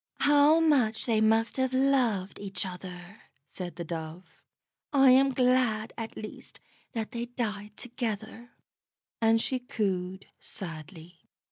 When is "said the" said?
3.51-3.83